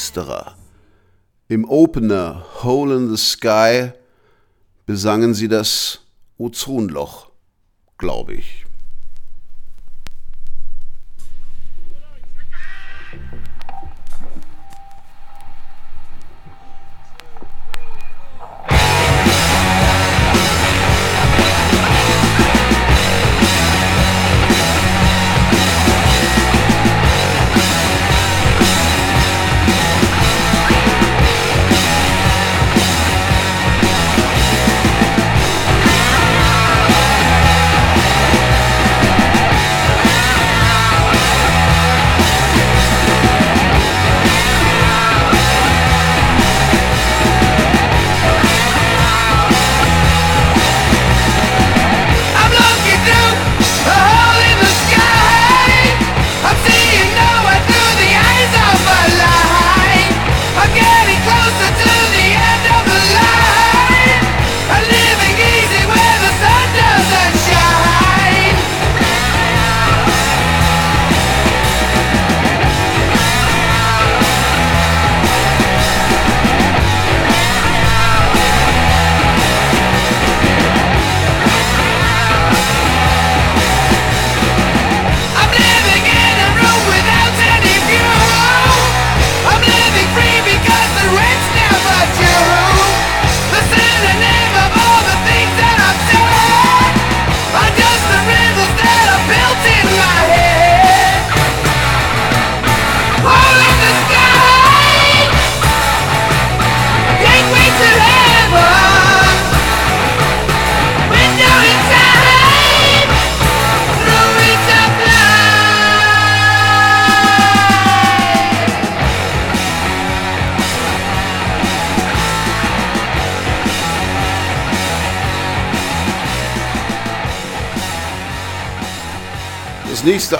Finsterer. 0.09 0.55
Im 1.47 1.65
Opener 1.65 2.45
Hole 2.63 2.95
in 2.95 3.15
the 3.15 3.17
Sky 3.17 3.91
besangen 4.85 5.33
sie 5.33 5.47
das 5.47 6.01
Ozonloch, 6.37 7.31
glaube 7.97 8.33
ich. 8.33 8.58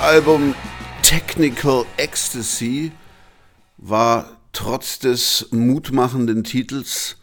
Album 0.10 0.56
Technical 1.04 1.86
Ecstasy 1.98 2.92
war 3.78 4.38
trotz 4.54 4.98
des 4.98 5.50
mutmachenden 5.52 6.44
Titels 6.44 7.18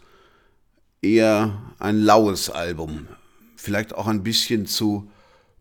eher 1.01 1.73
ein 1.79 1.99
laues 1.99 2.49
Album, 2.49 3.09
vielleicht 3.57 3.93
auch 3.93 4.07
ein 4.07 4.23
bisschen 4.23 4.67
zu 4.67 5.11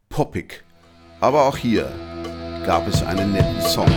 poppig. 0.08 0.62
Aber 1.18 1.46
auch 1.46 1.56
hier 1.56 1.92
gab 2.64 2.86
es 2.86 3.02
einen 3.02 3.32
netten 3.32 3.60
Song. 3.60 3.90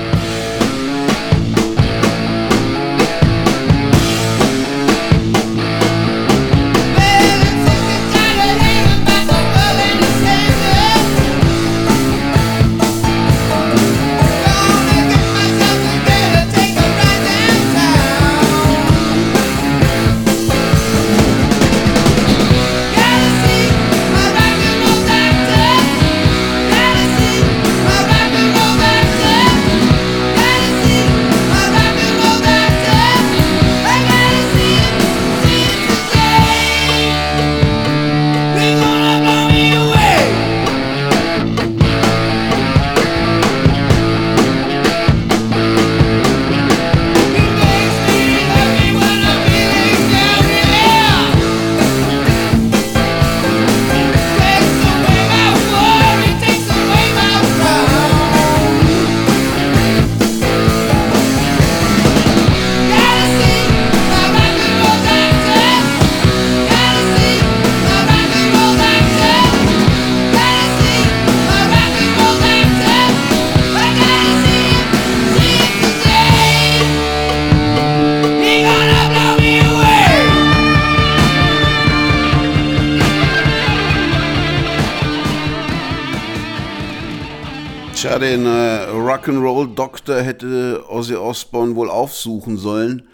Den 88.19 88.45
äh, 88.45 88.87
Rock'n'Roll-Doktor 88.91 90.21
hätte 90.21 90.83
Ozzy 90.89 91.15
Osbourne 91.15 91.75
wohl 91.75 91.89
aufsuchen 91.89 92.57
sollen, 92.57 93.07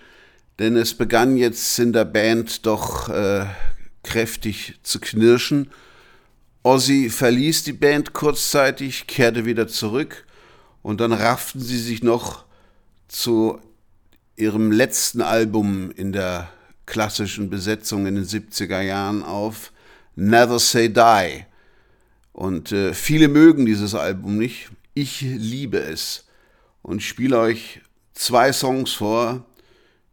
denn 0.60 0.76
es 0.76 0.94
begann 0.94 1.38
jetzt 1.38 1.78
in 1.80 1.94
der 1.94 2.06
Band 2.06 2.66
doch 2.66 3.10
äh, 3.10 3.46
kräftig 4.04 4.80
zu 4.84 5.00
knirschen. 5.00 5.72
Ozzy 6.64 7.10
verließ 7.10 7.64
die 7.64 7.74
Band 7.74 8.14
kurzzeitig, 8.14 9.08
kehrte 9.08 9.46
wieder 9.46 9.68
zurück 9.68 10.26
und 10.82 11.00
dann 11.02 11.14
rafften 11.14 11.62
sie 11.62 11.80
sich 11.80 12.04
noch 12.04 12.46
zu 13.08 13.60
ihrem 14.36 14.72
letzten 14.72 15.22
Album 15.22 15.92
in 15.92 16.12
der 16.12 16.50
klassischen 16.86 17.50
Besetzung 17.50 18.06
in 18.06 18.16
den 18.16 18.26
70er 18.26 18.82
Jahren 18.82 19.24
auf, 19.24 19.72
Never 20.16 20.60
Say 20.60 20.90
Die. 20.90 21.46
Und 22.34 22.72
äh, 22.72 22.94
viele 22.94 23.28
mögen 23.28 23.66
dieses 23.66 23.96
Album 23.96 24.38
nicht. 24.38 24.70
Ich 24.98 25.20
liebe 25.20 25.80
es 25.80 26.26
und 26.82 27.04
spiele 27.04 27.38
euch 27.38 27.82
zwei 28.14 28.54
Songs 28.54 28.94
vor, 28.94 29.46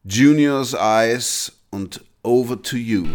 Junior's 0.03 0.73
Eyes 0.75 1.53
und 1.71 2.05
Over 2.25 2.61
to 2.61 2.77
You. 2.77 3.07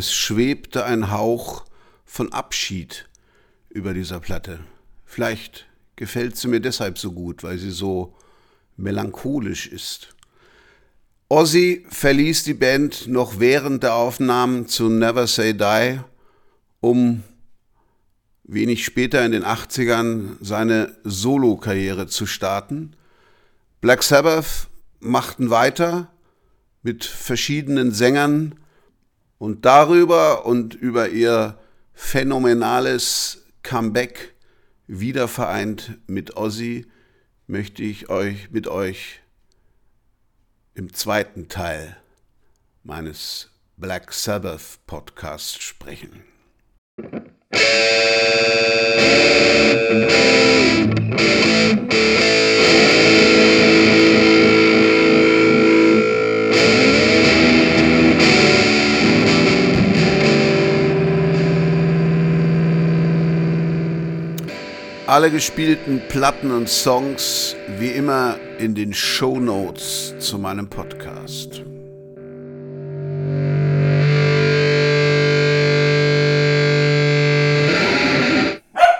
Es 0.00 0.14
schwebte 0.14 0.86
ein 0.86 1.10
Hauch 1.10 1.66
von 2.06 2.32
Abschied 2.32 3.06
über 3.68 3.92
dieser 3.92 4.18
Platte. 4.18 4.60
Vielleicht 5.04 5.66
gefällt 5.94 6.38
sie 6.38 6.48
mir 6.48 6.60
deshalb 6.60 6.98
so 6.98 7.12
gut, 7.12 7.42
weil 7.42 7.58
sie 7.58 7.70
so 7.70 8.14
melancholisch 8.78 9.66
ist. 9.66 10.14
Ozzy 11.28 11.84
verließ 11.90 12.44
die 12.44 12.54
Band 12.54 13.08
noch 13.08 13.40
während 13.40 13.82
der 13.82 13.94
Aufnahmen 13.94 14.68
zu 14.68 14.88
Never 14.88 15.26
Say 15.26 15.52
Die, 15.52 16.00
um 16.80 17.22
wenig 18.44 18.86
später 18.86 19.22
in 19.26 19.32
den 19.32 19.44
80ern 19.44 20.38
seine 20.40 20.96
Solokarriere 21.04 22.06
zu 22.06 22.24
starten. 22.24 22.96
Black 23.82 24.02
Sabbath 24.02 24.68
machten 24.98 25.50
weiter 25.50 26.10
mit 26.82 27.04
verschiedenen 27.04 27.92
Sängern 27.92 28.54
und 29.40 29.64
darüber 29.64 30.44
und 30.44 30.74
über 30.74 31.08
ihr 31.08 31.58
phänomenales 31.94 33.42
Comeback 33.62 34.34
wieder 34.86 35.28
vereint 35.28 35.98
mit 36.06 36.36
Ozzy 36.36 36.86
möchte 37.46 37.82
ich 37.82 38.10
euch 38.10 38.50
mit 38.50 38.68
euch 38.68 39.20
im 40.74 40.92
zweiten 40.92 41.48
Teil 41.48 41.96
meines 42.84 43.50
Black 43.78 44.12
Sabbath 44.12 44.78
Podcasts 44.86 45.62
sprechen. 45.62 46.22
Alle 65.10 65.32
gespielten 65.32 66.00
Platten 66.08 66.52
und 66.52 66.68
Songs 66.68 67.56
wie 67.80 67.88
immer 67.88 68.36
in 68.60 68.76
den 68.76 68.94
Show 68.94 69.40
Notes 69.40 70.14
zu 70.20 70.38
meinem 70.38 70.70
Podcast. 70.70 71.64